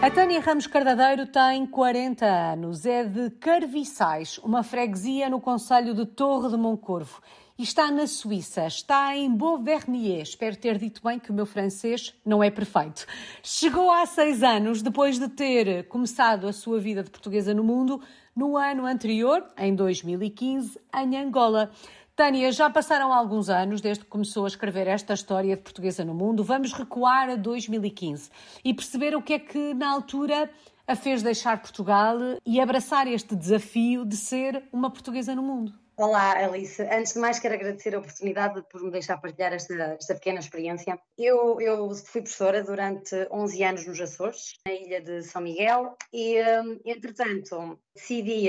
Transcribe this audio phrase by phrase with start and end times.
[0.00, 6.06] A Tânia Ramos Cardadeiro tem 40 anos, é de Carviçais, uma freguesia no Conselho de
[6.06, 7.20] Torre de Moncorvo.
[7.58, 10.22] E está na Suíça, está em Beauvernier.
[10.22, 13.04] Espero ter dito bem que o meu francês não é perfeito.
[13.42, 18.00] Chegou há seis anos, depois de ter começado a sua vida de portuguesa no mundo,
[18.36, 21.72] no ano anterior, em 2015, em Angola.
[22.18, 26.12] Tânia, já passaram alguns anos desde que começou a escrever esta história de portuguesa no
[26.12, 26.42] mundo.
[26.42, 28.28] Vamos recuar a 2015
[28.64, 30.50] e perceber o que é que na altura
[30.84, 35.72] a fez deixar Portugal e abraçar este desafio de ser uma portuguesa no mundo.
[35.96, 36.82] Olá, Alice.
[36.82, 40.98] Antes de mais, quero agradecer a oportunidade por me deixar partilhar esta, esta pequena experiência.
[41.16, 46.42] Eu, eu, fui professora durante 11 anos nos Açores, na ilha de São Miguel, e,
[46.42, 48.48] hum, entretanto, decidi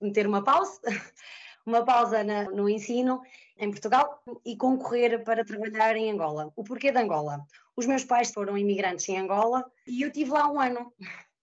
[0.00, 0.80] meter uma pausa
[1.64, 3.22] uma pausa na, no ensino
[3.58, 6.52] em Portugal e concorrer para trabalhar em Angola.
[6.56, 7.46] O porquê de Angola?
[7.76, 10.92] Os meus pais foram imigrantes em Angola e eu tive lá um ano.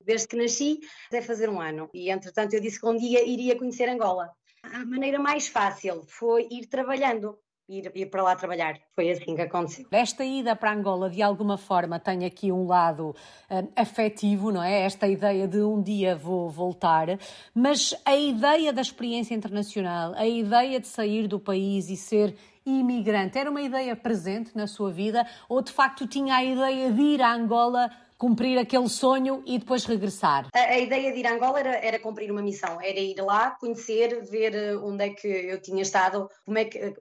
[0.01, 1.89] Desde que nasci até fazer um ano.
[1.93, 4.31] E entretanto eu disse que um dia iria conhecer Angola.
[4.63, 7.37] A maneira mais fácil foi ir trabalhando
[7.69, 8.79] ir, ir para lá trabalhar.
[8.95, 9.85] Foi assim que aconteceu.
[9.91, 13.15] Esta ida para Angola, de alguma forma, tem aqui um lado
[13.49, 14.81] um, afetivo, não é?
[14.81, 17.07] Esta ideia de um dia vou voltar,
[17.53, 23.37] mas a ideia da experiência internacional, a ideia de sair do país e ser imigrante,
[23.37, 27.21] era uma ideia presente na sua vida ou de facto tinha a ideia de ir
[27.21, 27.89] a Angola?
[28.19, 30.49] cumprir aquele sonho e depois regressar?
[30.53, 33.51] A, a, ideia de ir a Angola era, era cumprir uma missão, era ir lá,
[33.51, 36.93] conhecer, ver eh, onde é que eu tinha estado, como é que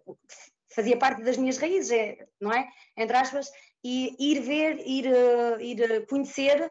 [0.68, 2.68] fazia parte das minhas raízes, é, não é?
[2.96, 3.50] Entre aspas,
[3.84, 6.70] e ir ver, ir, uh, ir conhecer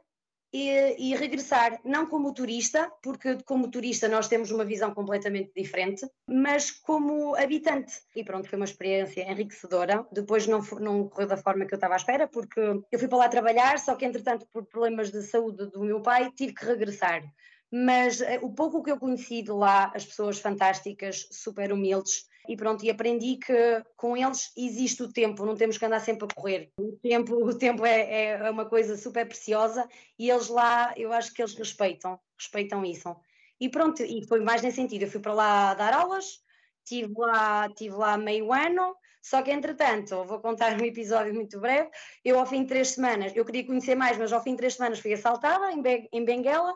[0.53, 6.07] e, e, regressar, não como turista, porque como turista nós temos uma visão completamente diferente,
[6.25, 7.93] mas como habitante.
[8.15, 10.07] E pronto, foi uma experiência enriquecedora.
[10.11, 12.59] Depois não, não correu da forma que eu estava à espera, porque
[12.91, 16.31] eu fui para lá trabalhar, só que entretanto, por problemas de saúde do meu pai,
[16.31, 17.23] tive que regressar
[17.69, 22.55] mas uh, o pouco que eu conheci de lá, as pessoas fantásticas, super humildes, e
[22.55, 26.33] pronto, e aprendi que com eles existe o tempo, não temos que andar sempre a
[26.33, 26.71] correr.
[26.79, 29.87] O tempo, o tempo é, é uma coisa super preciosa
[30.17, 33.15] e eles lá, eu acho que eles respeitam, respeitam isso.
[33.59, 36.41] E pronto, e foi mais nesse sentido, eu fui para lá dar aulas,
[36.83, 41.89] estive lá, tive lá meio ano, só que entretanto, vou contar um episódio muito breve,
[42.23, 44.75] eu ao fim de três semanas, eu queria conhecer mais, mas ao fim de três
[44.75, 45.81] semanas fui assaltada em,
[46.13, 46.73] em Benguela,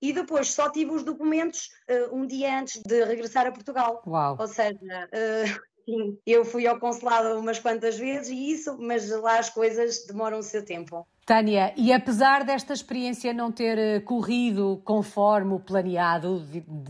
[0.00, 4.02] e depois só tive os documentos uh, um dia antes de regressar a Portugal.
[4.06, 4.36] Uau.
[4.38, 9.38] Ou seja, uh, sim, eu fui ao consulado umas quantas vezes e isso, mas lá
[9.38, 11.06] as coisas demoram o seu tempo.
[11.28, 16.42] Tânia, e apesar desta experiência não ter eh, corrido conforme o planeado,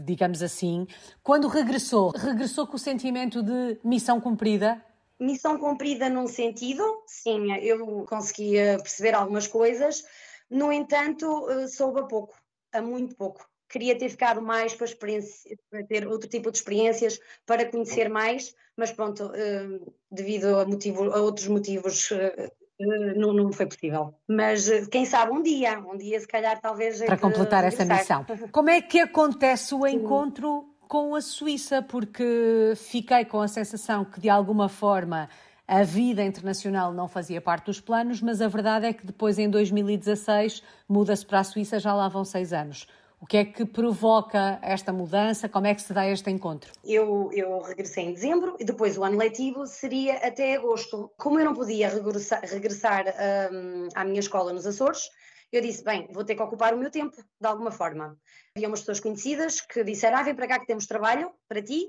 [0.05, 0.87] digamos assim,
[1.25, 4.81] quando regressou, regressou com o sentimento de missão cumprida?
[5.19, 10.05] Missão cumprida num sentido, sim, eu conseguia perceber algumas coisas,
[10.49, 11.27] no entanto,
[11.67, 12.38] soube a pouco
[12.73, 13.47] a muito pouco.
[13.69, 14.87] Queria ter ficado mais para,
[15.71, 21.11] para ter outro tipo de experiências, para conhecer mais, mas pronto, uh, devido a, motivo,
[21.13, 22.51] a, outros motivos, uh,
[23.17, 24.15] não, não, foi possível.
[24.27, 27.03] Mas quem sabe um dia, um dia se calhar talvez.
[27.03, 28.25] Para completar essa missão.
[28.53, 31.83] Como é que acontece o encontro com a Suíça?
[31.83, 35.29] Porque fiquei com a sensação que de alguma forma
[35.69, 39.51] a vida internacional não fazia parte dos planos, mas a verdade é que depois, em
[39.51, 42.87] 2016, muda-se para a Suíça, já lá vão seis anos.
[43.21, 45.47] O que é que provoca esta mudança?
[45.47, 46.73] Como é que se dá este encontro?
[46.83, 51.13] Eu, eu regressei em dezembro e depois o ano letivo seria até agosto.
[51.19, 53.05] Como eu não podia regressar, regressar
[53.53, 55.11] um, à minha escola nos Açores,
[55.53, 58.17] eu disse, bem, vou ter que ocupar o meu tempo, de alguma forma.
[58.57, 61.89] Havia umas pessoas conhecidas que disseram, ah, vem para cá que temos trabalho para ti.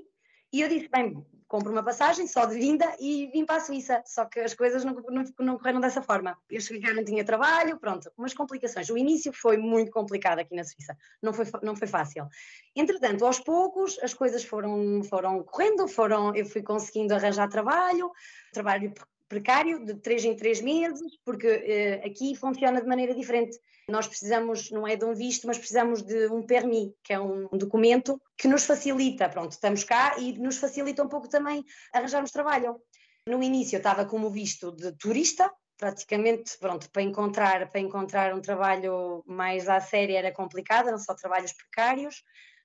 [0.52, 4.00] E eu disse, bem, compro uma passagem só de vinda e vim para a Suíça.
[4.06, 6.38] Só que as coisas não, não, não correram dessa forma.
[6.48, 8.88] Eu cheguei cá, não tinha trabalho, pronto, umas complicações.
[8.88, 12.28] O início foi muito complicado aqui na Suíça, não foi, não foi fácil.
[12.74, 18.12] Entretanto, aos poucos, as coisas foram, foram correndo, foram, eu fui conseguindo arranjar trabalho,
[18.52, 18.94] trabalho
[19.30, 23.56] precário, de três em três meses, porque uh, aqui funciona de maneira diferente.
[23.88, 27.48] Nós precisamos, não é de um visto, mas precisamos de um permis, que é um
[27.52, 32.80] documento que nos facilita, pronto, estamos cá e nos facilita um pouco também arranjarmos trabalho.
[33.26, 35.48] No início eu estava como visto de turista,
[35.78, 41.14] praticamente, pronto, para encontrar, para encontrar um trabalho mais à séria era complicado, eram só
[41.14, 42.22] trabalhos precários.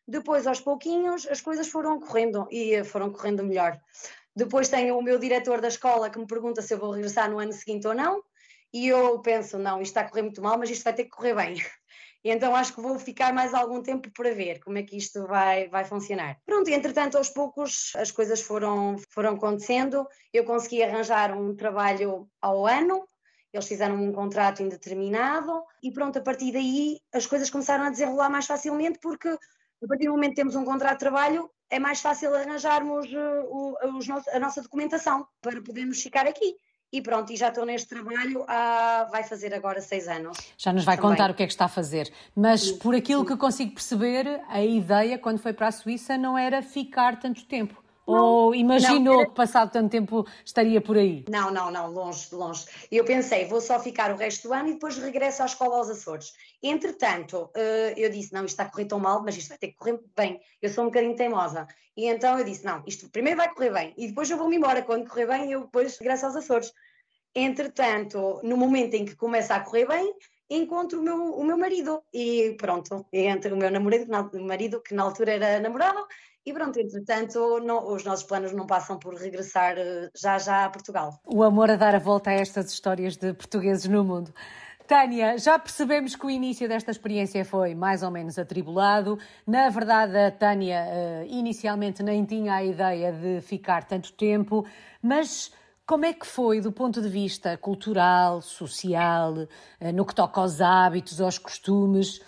[0.07, 3.79] Depois, aos pouquinhos, as coisas foram correndo e foram correndo melhor.
[4.35, 7.39] Depois tenho o meu diretor da escola que me pergunta se eu vou regressar no
[7.39, 8.21] ano seguinte ou não,
[8.73, 11.11] e eu penso, não, isto está a correr muito mal, mas isto vai ter que
[11.11, 11.55] correr bem.
[12.25, 15.27] E então acho que vou ficar mais algum tempo para ver como é que isto
[15.27, 16.39] vai, vai funcionar.
[16.43, 20.07] Pronto, entretanto, aos poucos as coisas foram, foram acontecendo.
[20.33, 23.07] Eu consegui arranjar um trabalho ao ano.
[23.53, 28.31] eles fizeram um contrato indeterminado e pronto, a partir daí as coisas começaram a desenrolar
[28.31, 29.37] mais facilmente porque
[29.83, 33.98] a partir do momento que temos um contrato de trabalho é mais fácil arranjarmos o,
[33.98, 36.56] os, a nossa documentação para podermos ficar aqui.
[36.94, 40.38] E pronto, e já estou neste trabalho há, vai fazer agora seis anos.
[40.57, 41.12] Já nos vai também.
[41.12, 42.12] contar o que é que está a fazer.
[42.33, 43.27] Mas sim, por aquilo sim.
[43.27, 47.83] que consigo perceber, a ideia quando foi para a Suíça não era ficar tanto tempo.
[48.07, 51.25] Não, Ou imaginou não, que passado tanto tempo estaria por aí?
[51.28, 52.66] Não, não, não, longe, longe.
[52.92, 55.90] Eu pensei, vou só ficar o resto do ano e depois regresso à escola aos
[55.90, 56.34] Açores.
[56.62, 59.69] Entretanto, eh, eu disse, não, isto está a correr tão mal, mas isto vai ter
[59.69, 60.40] que correr bem.
[60.62, 61.68] Eu sou um bocadinho teimosa.
[61.98, 64.84] E então eu disse, não, isto primeiro vai correr bem e depois eu vou-me embora.
[64.84, 66.72] Quando correr bem, eu depois regresso aos Açores.
[67.34, 70.13] Entretanto, no momento em que começa a correr bem,
[70.50, 75.04] encontro o meu, o meu marido e pronto, entre o meu namorado, marido que na
[75.04, 76.06] altura era namorado
[76.45, 80.69] e pronto, entretanto, não, os nossos planos não passam por regressar eh, já já a
[80.69, 81.19] Portugal.
[81.25, 84.31] O amor a dar a volta a estas histórias de portugueses no mundo.
[84.88, 89.18] Tânia, já percebemos que o início desta experiência foi mais ou menos atribulado.
[89.47, 94.63] Na verdade, a Tânia uh, inicialmente nem tinha a ideia de ficar tanto tempo,
[95.01, 95.51] mas
[95.88, 99.47] como é que foi do ponto de vista cultural, social, uh,
[99.92, 102.21] no que toca aos hábitos, aos costumes?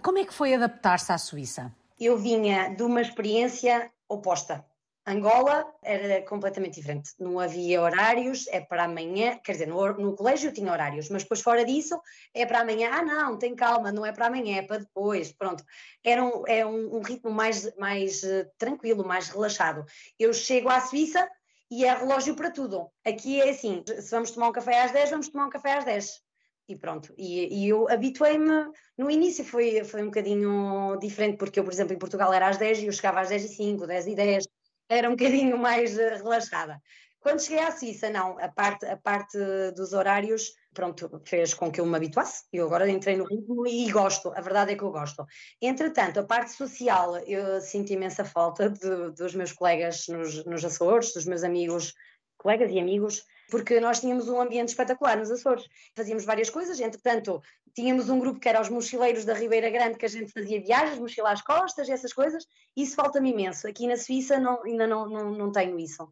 [0.00, 1.70] Como é que foi adaptar-se à Suíça?
[1.98, 4.64] Eu vinha de uma experiência oposta.
[5.08, 7.12] Angola era completamente diferente.
[7.18, 9.40] Não havia horários, é para amanhã.
[9.42, 11.98] Quer dizer, no, no, colégio tinha horários, mas depois fora disso
[12.34, 12.90] é para amanhã.
[12.92, 15.32] Ah, não, tem calma, não é para amanhã, é para depois.
[15.32, 15.64] Pronto.
[16.04, 19.86] Era um, é um, um ritmo mais, mais uh, tranquilo, mais relaxado.
[20.18, 21.26] Eu chego à Suíça
[21.70, 22.90] e é relógio para tudo.
[23.02, 25.86] Aqui é assim: se vamos tomar um café às 10, vamos tomar um café às
[25.86, 26.27] 10
[26.68, 27.14] e pronto.
[27.16, 31.94] E, e eu habituei-me, no início foi, foi um bocadinho diferente, porque eu, por exemplo,
[31.94, 34.44] em Portugal era às 10 e eu chegava às 10 e 5, 10 e 10,
[34.88, 36.80] era um bocadinho mais uh, relaxada.
[37.20, 39.36] Quando cheguei à Suíça, não, a parte, a parte
[39.74, 42.44] dos horários, pronto, fez com que eu me habituasse.
[42.52, 45.26] Eu agora entrei no ritmo e gosto, a verdade é que eu gosto.
[45.60, 51.12] Entretanto, a parte social, eu sinto imensa falta de, dos meus colegas nos, nos Açores,
[51.12, 51.92] dos meus amigos,
[52.38, 55.66] colegas e amigos, porque nós tínhamos um ambiente espetacular nos Açores.
[55.94, 57.42] Fazíamos várias coisas, entretanto,
[57.74, 60.98] tínhamos um grupo que era os mochileiros da Ribeira Grande, que a gente fazia viagens,
[60.98, 62.46] mochila às costas, essas coisas,
[62.76, 63.66] isso falta-me imenso.
[63.66, 66.08] Aqui na Suíça não, ainda não, não, não tenho isso.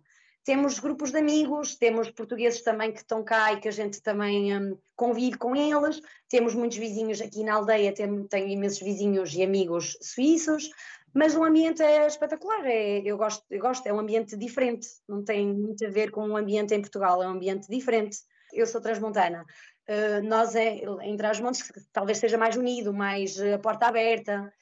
[0.46, 4.56] Temos grupos de amigos, temos portugueses também que estão cá e que a gente também
[4.56, 9.42] um, convive com eles, temos muitos vizinhos aqui na aldeia, tenho, tenho imensos vizinhos e
[9.42, 10.70] amigos suíços,
[11.16, 15.24] mas o ambiente é espetacular, é, eu, gosto, eu gosto, é um ambiente diferente, não
[15.24, 18.18] tem muito a ver com o ambiente em Portugal, é um ambiente diferente.
[18.52, 19.42] Eu sou transmontana,
[19.88, 24.52] uh, nós é, em Trás-Montes talvez seja mais unido, mais a porta aberta.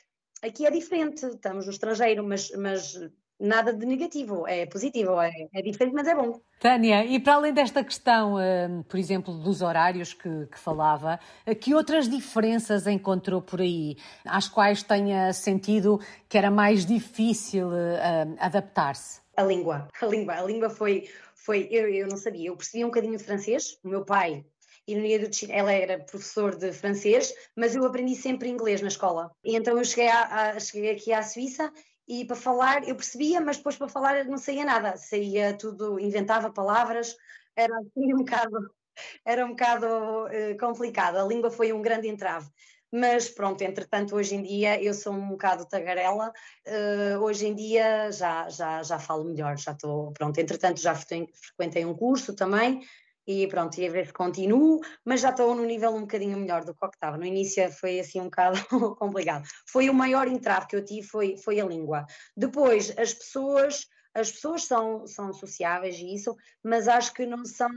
[0.42, 2.94] Aqui é diferente, estamos no estrangeiro, mas, mas
[3.38, 6.40] nada de negativo, é positivo, é, é, diferente, mas é bom.
[6.60, 11.18] Tânia, e para além desta questão, hum, por exemplo, dos horários que, que, falava,
[11.60, 18.36] que outras diferenças encontrou por aí, às quais tenha sentido que era mais difícil uh,
[18.38, 19.20] adaptar-se?
[19.36, 22.88] A língua, a língua, a língua foi, foi eu, eu não sabia, eu percebia um
[22.88, 24.44] bocadinho de francês, o meu pai
[24.86, 29.30] no dia do ela era professor de francês, mas eu aprendi sempre inglês na escola.
[29.42, 31.72] E então eu cheguei, a, a, cheguei aqui à Suíça
[32.06, 36.52] e para falar eu percebia, mas depois para falar não saía nada, saía tudo, inventava
[36.52, 37.16] palavras,
[37.56, 38.70] era assim um bocado,
[39.24, 42.48] era um bocado uh, complicado, a língua foi um grande entrave.
[42.96, 46.32] Mas pronto, entretanto, hoje em dia eu sou um bocado tagarela,
[46.68, 51.84] uh, hoje em dia já, já, já falo melhor, já estou, pronto, entretanto já frequentei
[51.84, 52.82] um curso também,
[53.26, 56.64] e pronto, e a ver se continuo, mas já estou num nível um bocadinho melhor
[56.64, 57.16] do que o que estava.
[57.16, 58.58] No início foi assim um bocado
[58.96, 59.44] complicado.
[59.66, 62.06] Foi o maior entrave que eu tive, foi, foi a língua.
[62.36, 67.70] Depois, as pessoas, as pessoas são, são sociáveis e isso, mas acho que não são,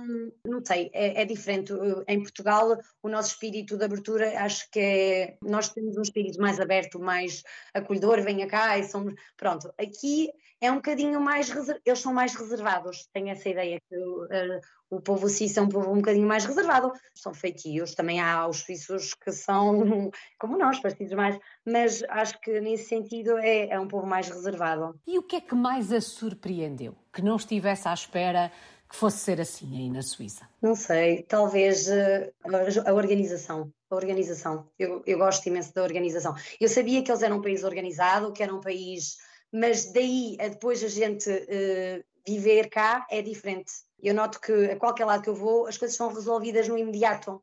[0.45, 1.73] não sei, é, é, diferente.
[2.07, 6.59] Em Portugal, o nosso espírito de abertura, acho que é, nós temos um espírito mais
[6.59, 7.41] aberto, mais
[7.73, 9.73] acolhedor, venha cá e somos, pronto.
[9.79, 11.51] Aqui é um bocadinho mais,
[11.85, 14.59] eles são mais reservados, tenho essa ideia que uh,
[14.89, 18.61] o povo suíço é um povo um bocadinho mais reservado, são feitios, também há os
[18.61, 23.87] suíços que são como nós, partidos mais, mas acho que nesse sentido é, é um
[23.87, 24.99] povo mais reservado.
[25.05, 26.95] E o que é que mais a surpreendeu?
[27.13, 28.51] Que não estivesse à espera
[28.89, 30.47] que fosse ser assim aí na Suíça?
[30.61, 33.71] Não sei, talvez uh, a organização.
[33.89, 34.69] A organização.
[34.79, 36.33] Eu, eu gosto imenso da organização.
[36.59, 39.17] Eu sabia que eles eram um país organizado, que era um país
[39.51, 43.71] mas daí a depois a gente uh, viver cá é diferente.
[44.01, 47.41] Eu noto que a qualquer lado que eu vou as coisas são resolvidas no imediato.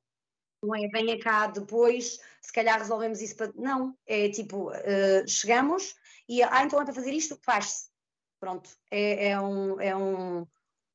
[0.62, 3.52] Não é venha cá depois, se calhar resolvemos isso para.
[3.54, 5.94] Não, é tipo, uh, chegamos
[6.28, 7.88] e ah, então é para fazer isto, faz-se.
[8.40, 10.46] Pronto, é, é, um, é um,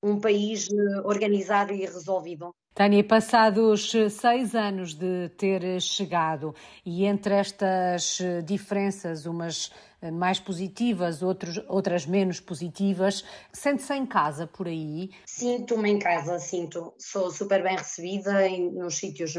[0.04, 2.54] um país eh, organizado e resolvido.
[2.76, 6.54] Tânia, passados seis anos de ter chegado
[6.86, 9.72] e entre estas diferenças, umas
[10.14, 15.10] mais positivas, outros, outras menos positivas, sente-se em casa por aí?
[15.26, 16.94] Sinto-me em casa, sinto.
[16.98, 19.36] Sou super bem recebida em, nos sítios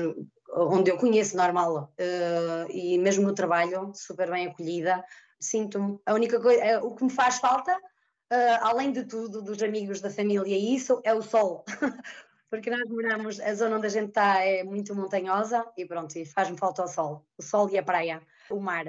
[0.52, 5.04] onde eu conheço normal uh, e mesmo no trabalho, super bem acolhida.
[5.38, 5.98] Sinto-me.
[6.04, 10.00] A única coisa, eh, o que me faz falta, uh, além de tudo, dos amigos,
[10.00, 11.64] da família e isso, é o sol.
[12.50, 16.26] porque nós moramos, a zona onde a gente está é muito montanhosa e pronto, e
[16.26, 18.86] faz-me falta o sol, o sol e a praia, o mar.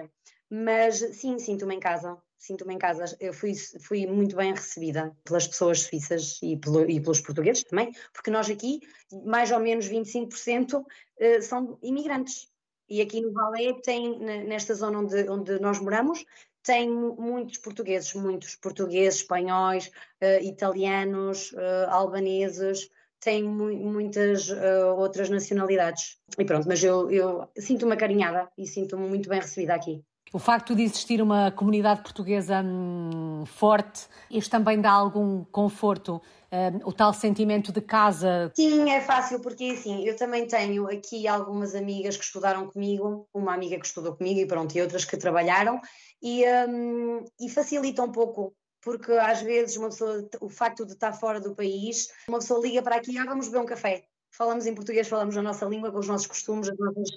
[0.54, 3.16] Mas sim, sinto-me em casa, sinto-me em casa.
[3.22, 7.94] Eu fui, fui muito bem recebida pelas pessoas suíças e, pelo, e pelos portugueses também,
[8.12, 8.82] porque nós aqui,
[9.24, 10.84] mais ou menos 25%
[11.20, 12.50] eh, são imigrantes.
[12.90, 16.26] E aqui no Valé tem, nesta zona onde, onde nós moramos,
[16.62, 19.88] tem muitos portugueses, muitos portugueses, espanhóis,
[20.22, 22.90] uh, italianos, uh, albaneses,
[23.22, 24.50] tem mu muitas
[24.98, 26.20] outras nacionalidades.
[26.38, 30.04] E pronto, mas eu, eu sinto-me acarinhada e sinto-me muito bem recebida aqui.
[30.34, 36.80] O facto de existir uma comunidade portuguesa hum, forte, isto também dá algum conforto, hum,
[36.86, 38.50] o tal sentimento de casa?
[38.56, 43.54] Sim, é fácil, porque assim, eu também tenho aqui algumas amigas que estudaram comigo, uma
[43.54, 45.82] amiga que estudou comigo e pronto, e outras que trabalharam,
[46.24, 51.14] e, hum, e facilita um pouco porque às vezes uma pessoa, o facto de estar
[51.14, 54.06] fora do país, uma pessoa liga para aqui, ah, vamos beber um café.
[54.32, 57.10] Falamos em português, falamos a nossa língua, com os nossos costumes, as nossas,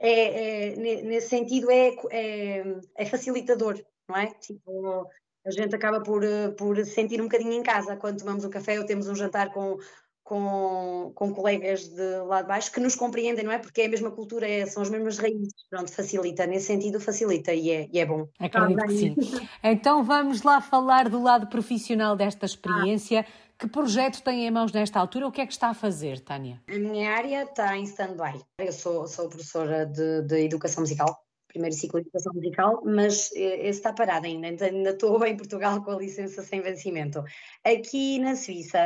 [0.00, 2.64] é, é, nesse sentido é, é,
[2.96, 3.78] é, facilitador,
[4.08, 4.28] não é?
[4.40, 5.06] Tipo,
[5.46, 6.22] a gente acaba por,
[6.56, 9.76] por sentir um bocadinho em casa quando tomamos um café ou temos um jantar com,
[10.24, 13.58] com, com colegas de lá de baixo que nos compreendem, não é?
[13.58, 15.52] Porque é a mesma cultura, é, são as mesmas raízes.
[15.68, 18.26] Pronto, facilita, nesse sentido facilita e é, e é bom.
[18.38, 19.14] Acredito que sim.
[19.62, 23.26] Então vamos lá falar do lado profissional desta experiência.
[23.28, 23.49] Ah.
[23.60, 25.28] Que projeto tem em mãos nesta altura?
[25.28, 26.62] O que é que está a fazer, Tânia?
[26.66, 28.40] A minha área está em stand-by.
[28.58, 33.68] Eu sou, sou professora de, de educação musical primeiro ciclo de educação musical, mas eh,
[33.68, 37.22] esse está parado ainda, ainda estou em Portugal com a licença sem vencimento.
[37.64, 38.78] Aqui na Suíça,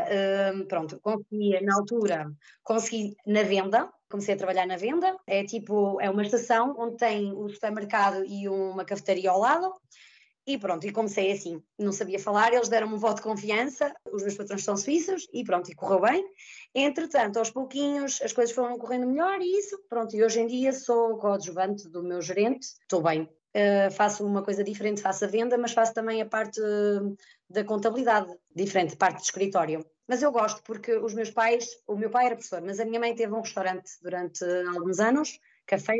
[0.54, 6.00] hum, pronto, consegui na altura, consegui na venda, comecei a trabalhar na venda, é tipo,
[6.00, 9.70] é uma estação onde tem o supermercado e uma cafetaria ao lado,
[10.46, 14.22] e pronto, e comecei assim, não sabia falar, eles deram-me um voto de confiança, os
[14.22, 16.24] meus patrões são suíços, e pronto, e correu bem.
[16.74, 20.72] Entretanto, aos pouquinhos, as coisas foram correndo melhor e isso, pronto, e hoje em dia
[20.72, 23.28] sou coadjuvante do meu gerente, estou bem.
[23.56, 27.16] Uh, faço uma coisa diferente, faço a venda, mas faço também a parte uh,
[27.48, 29.86] da contabilidade, diferente, parte de escritório.
[30.08, 33.00] Mas eu gosto porque os meus pais, o meu pai era professor, mas a minha
[33.00, 35.98] mãe teve um restaurante durante alguns anos, café,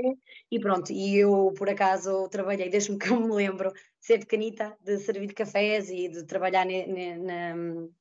[0.51, 4.99] e pronto, e eu por acaso trabalhei, desde que eu me lembro, ser pequenita, de
[4.99, 7.55] servir cafés e de trabalhar ne, ne, na,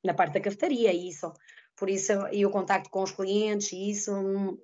[0.04, 1.32] na parte da cafetaria e isso.
[1.76, 4.12] Por isso, e o contacto com os clientes, e isso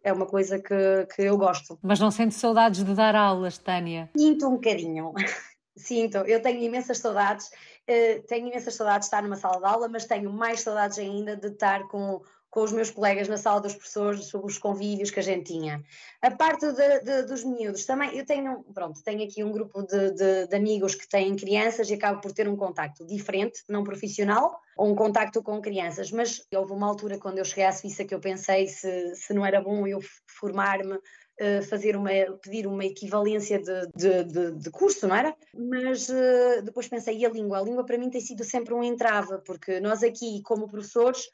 [0.05, 1.77] é uma coisa que, que eu gosto.
[1.83, 4.09] Mas não sente saudades de dar aulas, Tânia?
[4.17, 5.13] Sinto um bocadinho.
[5.77, 9.89] Sinto, eu tenho imensas saudades, uh, tenho imensas saudades de estar numa sala de aula,
[9.89, 13.75] mas tenho mais saudades ainda de estar com com os meus colegas na sala dos
[13.75, 15.83] professores sobre os convívios que a gente tinha.
[16.21, 20.47] A parte de, de, dos miúdos também, eu tenho, pronto, tenho aqui um grupo de,
[20.47, 24.91] de, amigos que têm crianças e acabo por ter um contacto diferente, não profissional, ou
[24.91, 28.21] um contacto com crianças, mas houve uma altura quando eu cheguei à Suíça que eu
[28.21, 30.99] pensei se, se não era bom eu formar-me
[31.41, 32.11] Uh, fazer uma,
[32.43, 35.35] pedir uma equivalência de, de, de, de curso, não era?
[35.55, 37.59] Mas uh, depois pensei, e a língua?
[37.59, 41.31] A língua para mim tem sido sempre um entrave, porque nós aqui, como professores,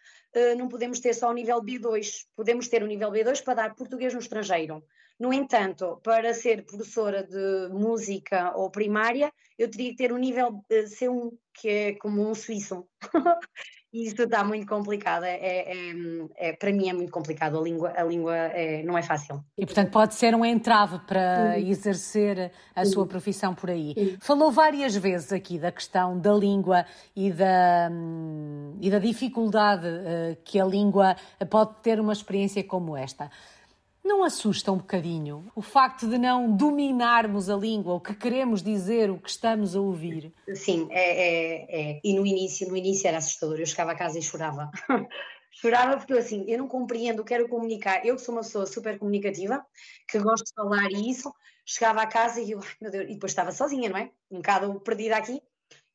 [0.57, 4.13] não podemos ter só o nível B2, podemos ter o nível B2 para dar português
[4.13, 4.85] no estrangeiro.
[5.19, 10.63] No entanto, para ser professora de música ou primária, eu teria que ter o nível
[10.71, 12.87] C1, que é como um suíço.
[14.05, 15.25] isso está muito complicado.
[15.25, 15.95] É, é,
[16.37, 17.59] é, para mim é muito complicado.
[17.59, 19.43] A língua, a língua é, não é fácil.
[19.57, 24.17] E, portanto, pode ser um entrave para exercer a sua profissão por aí.
[24.21, 26.85] Falou várias vezes aqui da questão da língua
[27.15, 27.91] e da,
[28.81, 31.17] e da dificuldade uh, que a língua
[31.49, 33.31] pode ter uma experiência como esta.
[34.07, 39.11] Não assusta um bocadinho o facto de não dominarmos a língua, o que queremos dizer,
[39.11, 40.33] o que estamos a ouvir?
[40.55, 42.01] Sim, é, é, é.
[42.05, 43.59] E no início, no início era assustador.
[43.59, 44.71] Eu chegava a casa e chorava.
[45.51, 48.07] chorava porque eu assim, eu não compreendo, quero comunicar.
[48.07, 49.67] Eu que sou uma pessoa super comunicativa,
[50.09, 51.35] que gosto de falar e isso,
[51.65, 54.13] chegava a casa e eu, meu Deus, e depois estava sozinha, não é?
[54.31, 55.43] Um bocado perdida aqui.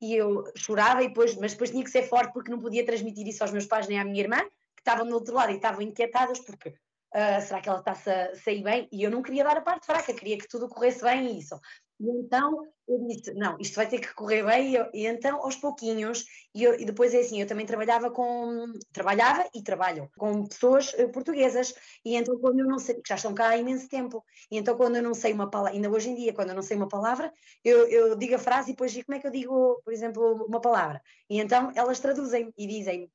[0.01, 3.25] E eu chorava, e depois, mas depois tinha que ser forte porque não podia transmitir
[3.25, 4.41] isso aos meus pais nem à minha irmã,
[4.75, 6.73] que estavam do outro lado e estavam inquietadas porque
[7.13, 8.87] Uh, será que ela está-se a sair bem?
[8.91, 11.59] E eu não queria dar a parte fraca, queria que tudo corresse bem e isso.
[12.01, 15.37] E então eu disse, não, isto vai ter que correr bem, e, eu, e então
[15.43, 20.09] aos pouquinhos, e, eu, e, depois é assim, eu também trabalhava com, trabalhava e trabalho
[20.17, 23.57] com pessoas uh, portuguesas, e então quando eu não sei, que já estão cá há
[23.57, 26.49] imenso tempo, e então quando eu não sei uma palavra, ainda hoje em dia, quando
[26.49, 27.31] eu não sei uma palavra,
[27.63, 30.45] eu, eu digo a frase e depois digo como é que eu digo, por exemplo,
[30.47, 33.11] uma palavra, e então elas traduzem e dizem,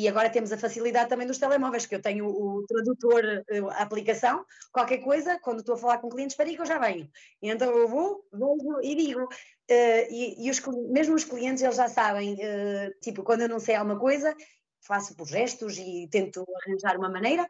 [0.00, 3.82] e agora temos a facilidade também dos telemóveis, que eu tenho o tradutor, eh, a
[3.82, 7.06] aplicação, qualquer coisa, quando estou a falar com clientes, para que eu já venho.
[7.42, 9.24] Então eu vou, vou e digo.
[9.24, 13.60] Uh, e, e os, mesmo os clientes, eles já sabem, uh, tipo, quando eu não
[13.60, 14.34] sei alguma coisa,
[14.80, 17.46] faço por gestos e tento arranjar uma maneira,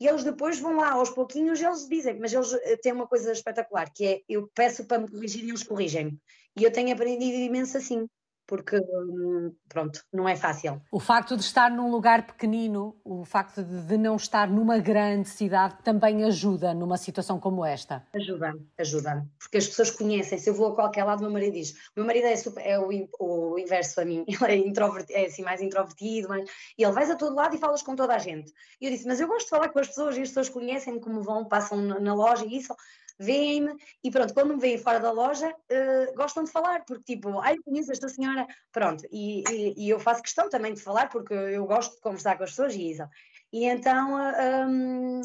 [0.00, 2.50] e eles depois vão lá aos pouquinhos eles dizem, mas eles
[2.82, 6.20] têm uma coisa espetacular, que é, eu peço para me corrigir e eles corrigem.
[6.56, 8.06] E eu tenho aprendido imenso assim
[8.46, 10.80] porque hum, pronto, não é fácil.
[10.90, 15.76] O facto de estar num lugar pequenino, o facto de não estar numa grande cidade
[15.82, 18.06] também ajuda numa situação como esta?
[18.14, 21.74] Ajuda, ajuda, porque as pessoas conhecem, se eu vou a qualquer lado, meu marido diz,
[21.96, 25.42] meu marido é, super, é o, o, inverso a mim, ele é, introvertido, é assim
[25.42, 28.52] mais introvertido, mas, e ele vais a todo lado e falas com toda a gente.
[28.80, 31.00] E eu disse, mas eu gosto de falar com as pessoas e as pessoas conhecem-me
[31.00, 32.74] como vão, passam na loja e isso,
[33.22, 37.38] veem-me e pronto, quando me veem fora da loja, uh, gostam de falar, porque tipo,
[37.40, 41.08] ai, eu conheço esta senhora, pronto, e, e, e, eu faço questão também de falar,
[41.08, 43.04] porque eu gosto de conversar com as pessoas e isso.
[43.52, 45.20] E então, uh, um,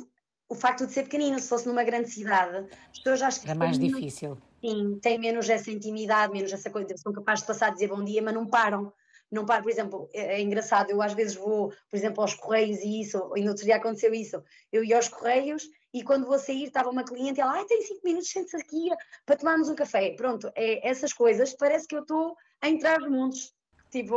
[0.49, 3.51] o facto de ser pequenino, se fosse numa grande cidade, as pessoas acham que.
[3.51, 4.37] É mais difícil.
[4.63, 8.03] Sim, têm menos essa intimidade, menos essa coisa, são capazes de passar a dizer bom
[8.03, 8.91] dia, mas não param
[9.31, 12.79] não paro, por exemplo, é, é, engraçado, eu às vezes vou, por exemplo, aos Correios
[12.79, 16.37] e isso, e no outro dia aconteceu isso, eu ia aos Correios e quando vou
[16.37, 18.89] sair estava uma cliente e ela, ai, tem cinco minutos, sente-se aqui
[19.25, 20.11] para tomarmos um café.
[20.15, 23.53] Pronto, é, essas coisas, parece que eu estou a entrar nos mundos.
[23.89, 24.15] Tipo,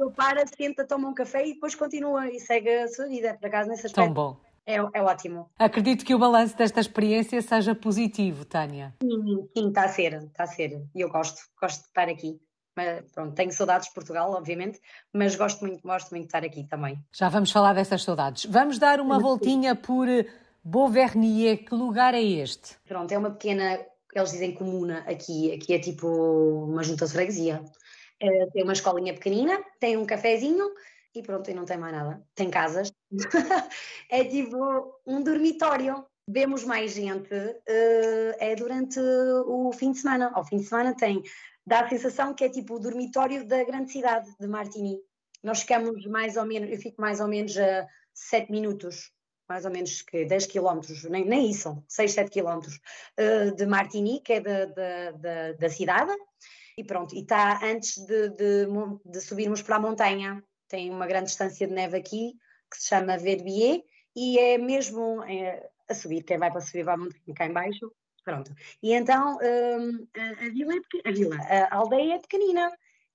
[0.00, 3.36] eu para, senta, toma um café e depois continua e segue a sua vida.
[3.38, 4.06] Por acaso, nesse aspecto.
[4.06, 4.36] Tão bom.
[4.64, 5.50] É, é, ótimo.
[5.58, 8.94] Acredito que o balanço desta experiência seja positivo, Tânia.
[9.02, 10.82] Sim, sim, está a ser, está a ser.
[10.94, 12.38] E eu gosto, gosto de estar aqui.
[12.76, 14.78] Mas, pronto, tenho saudades de Portugal, obviamente,
[15.12, 16.96] mas gosto muito, gosto muito de estar aqui também.
[17.12, 18.44] Já vamos falar dessas saudades.
[18.44, 20.06] Vamos dar uma voltinha por
[20.70, 22.76] Beauvernier, que lugar é este?
[22.86, 23.80] Pronto, é uma pequena,
[24.14, 27.64] eles dizem comuna aqui, aqui é tipo uma junta de freguesia.
[28.20, 30.70] É, tem uma escolinha pequenina, tem um cafezinho
[31.14, 32.22] e pronto, e não tem mais nada.
[32.34, 32.92] Tem casas.
[34.10, 36.04] é tipo um dormitório.
[36.28, 40.30] Vemos mais gente, uh, é durante o fim de semana.
[40.34, 41.22] Ao fim de semana tem,
[41.66, 45.00] dá a sensação que é tipo o dormitório da grande cidade de Martigny.
[45.42, 49.10] Nós ficamos mais ou menos, eu fico mais ou menos a sete minutos
[49.48, 52.80] mais ou menos que 10 quilómetros, nem, nem isso, 6, 7 quilómetros,
[53.18, 56.12] uh, de Martigny, que é da, da, da, da cidade,
[56.76, 58.66] e pronto, e está antes de, de,
[59.04, 62.34] de, subirmos para a montanha, tem uma grande distância de neve aqui,
[62.70, 63.82] que se chama Verbier,
[64.14, 67.52] e é mesmo é, a subir, quem vai para subir vai a montanha cá em
[67.52, 67.90] baixo,
[68.24, 68.54] pronto.
[68.82, 70.74] E então um, a, a, vila
[71.48, 72.70] é, a a aldeia é pequenina,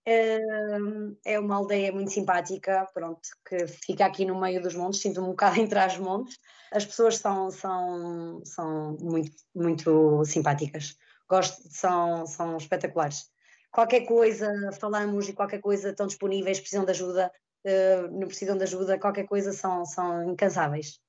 [0.05, 5.31] é uma aldeia muito simpática, pronto, que fica aqui no meio dos montes, sinto-me um
[5.31, 6.37] bocado entre as montes.
[6.71, 10.95] As pessoas são, são, são muito, muito simpáticas,
[11.29, 13.31] gosto, são, são espetaculares.
[13.71, 17.31] Qualquer coisa, falamos e qualquer coisa estão disponíveis, precisam de ajuda,
[17.65, 20.99] uh, não precisam de ajuda, qualquer coisa são, são incansáveis.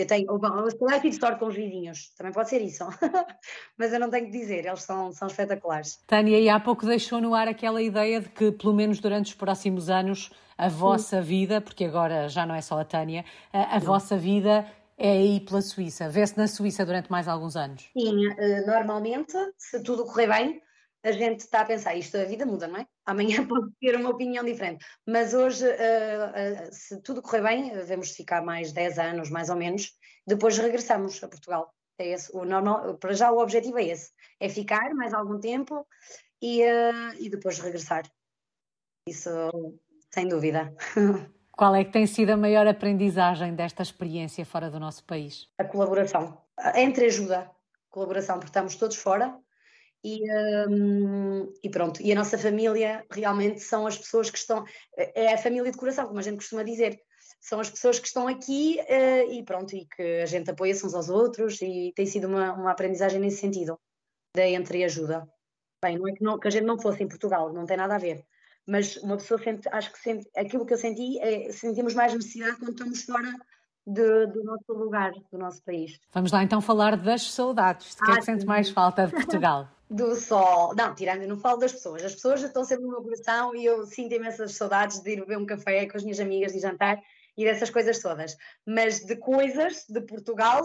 [0.00, 2.84] Eu tenho, eu tive sorte com os vizinhos, também pode ser isso,
[3.76, 5.98] mas eu não tenho que dizer, eles são, são espetaculares.
[6.06, 9.34] Tânia, e há pouco deixou no ar aquela ideia de que, pelo menos durante os
[9.34, 11.28] próximos anos, a vossa Sim.
[11.28, 15.40] vida, porque agora já não é só a Tânia, a, a vossa vida é aí
[15.40, 16.08] pela Suíça.
[16.08, 17.88] Vê-se na Suíça durante mais alguns anos?
[17.92, 20.62] Sim, eh, normalmente, se tudo correr bem,
[21.02, 22.86] a gente está a pensar, isto a vida muda, não é?
[23.06, 24.84] Amanhã pode ter uma opinião diferente.
[25.06, 29.56] Mas hoje, uh, uh, se tudo correr bem, devemos ficar mais 10 anos, mais ou
[29.56, 29.92] menos,
[30.26, 31.74] depois regressamos a Portugal.
[31.98, 35.86] É esse, o normal, para já o objetivo é esse, é ficar mais algum tempo
[36.40, 38.04] e, uh, e depois regressar.
[39.06, 39.30] Isso,
[40.10, 40.74] sem dúvida.
[41.52, 45.46] Qual é que tem sido a maior aprendizagem desta experiência fora do nosso país?
[45.58, 47.50] A colaboração, a entreajuda,
[47.90, 49.38] colaboração, porque estamos todos fora,
[50.02, 50.20] e,
[50.68, 54.64] um, e, pronto, e a nossa família realmente são as pessoas que estão,
[54.96, 57.00] é a família de coração, como a gente costuma dizer,
[57.40, 60.94] são as pessoas que estão aqui uh, e pronto, e que a gente apoia-se uns
[60.94, 63.78] aos outros e tem sido uma, uma aprendizagem nesse sentido,
[64.34, 65.28] da entreajuda.
[65.82, 67.94] Bem, não é que, não, que a gente não fosse em Portugal, não tem nada
[67.94, 68.24] a ver,
[68.66, 72.58] mas uma pessoa sente, acho que sente, aquilo que eu senti, é, sentimos mais necessidade
[72.58, 73.34] quando estamos fora
[73.86, 75.98] de, do nosso lugar, do nosso país.
[76.12, 77.94] Vamos lá então falar das saudades.
[77.94, 79.68] De que ah, é que sente mais falta de Portugal?
[79.90, 80.74] do sol.
[80.76, 82.04] Não, tirando, eu não falo das pessoas.
[82.04, 85.36] As pessoas estão sempre no meu coração e eu sinto imensas saudades de ir beber
[85.36, 87.02] um café com as minhas amigas, de jantar
[87.36, 88.36] e dessas coisas todas.
[88.64, 90.62] Mas de coisas de Portugal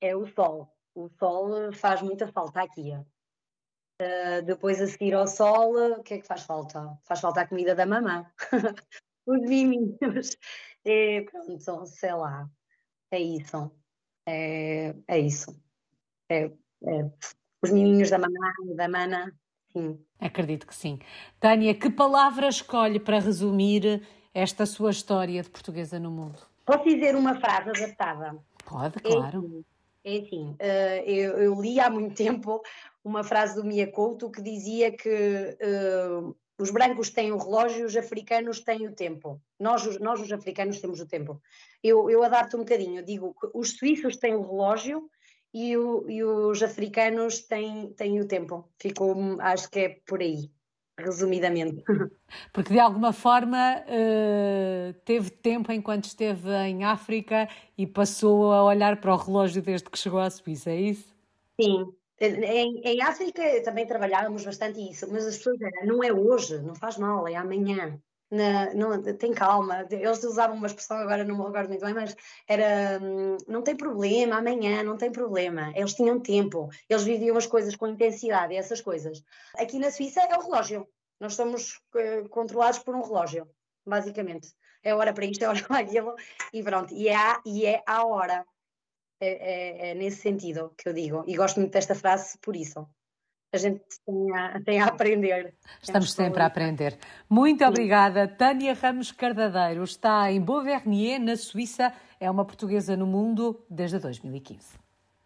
[0.00, 0.72] é o sol.
[0.94, 2.92] O sol faz muita falta aqui.
[4.00, 6.96] Uh, depois a seguir ao sol, o que é que faz falta?
[7.04, 8.24] Faz falta a comida da mamã,
[9.26, 10.36] os miminhos.
[10.84, 12.48] E pronto, sei lá,
[13.10, 13.70] é isso.
[14.26, 15.60] É, é isso.
[16.28, 17.10] É, é,
[17.62, 19.32] os miminhos da mamã, da mana,
[19.72, 20.02] sim.
[20.18, 20.98] Acredito que sim.
[21.38, 26.38] Tânia, que palavra escolhe para resumir esta sua história de portuguesa no mundo?
[26.64, 28.38] Posso dizer uma frase adaptada?
[28.64, 29.64] Pode, claro.
[30.04, 32.62] É assim, é assim uh, eu, eu, li há muito tempo
[33.02, 37.96] uma frase do Mia Couto que dizia que uh, os brancos têm o relógio, os
[37.96, 39.40] africanos têm o tempo.
[39.58, 41.40] Nós, nós os africanos, temos o tempo.
[41.82, 45.08] Eu, eu adapto um bocadinho, digo que os suíços têm o relógio
[45.52, 48.68] e, o, e os africanos têm, têm o tempo.
[48.78, 50.50] Ficou, acho que é por aí
[50.98, 51.82] resumidamente.
[52.52, 59.00] Porque de alguma forma uh, teve tempo enquanto esteve em África e passou a olhar
[59.00, 61.14] para o relógio desde que chegou à Suíça, é isso?
[61.60, 61.92] Sim.
[62.20, 66.74] Em, em África também trabalhávamos bastante isso, mas as pessoas eram, não é hoje, não
[66.74, 67.98] faz mal, é amanhã
[68.30, 69.86] na, não, tem calma.
[69.90, 73.76] Eles usavam uma expressão, agora não me recordo muito bem, mas era hum, não tem
[73.76, 75.72] problema, amanhã não tem problema.
[75.74, 79.22] Eles tinham tempo, eles viviam as coisas com intensidade, essas coisas.
[79.56, 80.86] Aqui na Suíça é o relógio.
[81.18, 83.48] Nós somos uh, controlados por um relógio,
[83.84, 84.54] basicamente.
[84.82, 86.14] É hora para isto, é hora para aquilo,
[86.52, 86.94] e pronto.
[86.94, 88.46] E é e é a hora.
[89.20, 91.24] É, é, é nesse sentido que eu digo.
[91.26, 92.88] E gosto muito desta frase por isso
[93.52, 95.54] a gente tem a, tem a aprender.
[95.82, 96.96] Estamos sempre a aprender.
[97.28, 98.28] Muito obrigada.
[98.28, 101.92] Tânia Ramos Cardadeiro está em Beauvernier, na Suíça.
[102.20, 104.78] É uma portuguesa no mundo desde 2015.